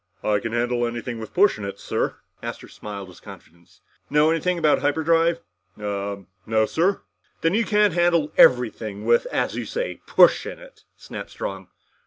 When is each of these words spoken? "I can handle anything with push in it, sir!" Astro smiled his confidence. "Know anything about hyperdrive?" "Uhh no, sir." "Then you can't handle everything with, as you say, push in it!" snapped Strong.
"I 0.23 0.39
can 0.39 0.51
handle 0.51 0.87
anything 0.87 1.19
with 1.19 1.31
push 1.31 1.59
in 1.59 1.63
it, 1.63 1.79
sir!" 1.79 2.15
Astro 2.41 2.67
smiled 2.69 3.09
his 3.09 3.19
confidence. 3.19 3.81
"Know 4.09 4.31
anything 4.31 4.57
about 4.57 4.79
hyperdrive?" 4.79 5.41
"Uhh 5.79 6.25
no, 6.47 6.65
sir." 6.65 7.01
"Then 7.41 7.53
you 7.53 7.65
can't 7.65 7.93
handle 7.93 8.31
everything 8.35 9.05
with, 9.05 9.27
as 9.27 9.55
you 9.55 9.65
say, 9.65 10.01
push 10.07 10.47
in 10.47 10.57
it!" 10.57 10.85
snapped 10.97 11.29
Strong. 11.29 11.67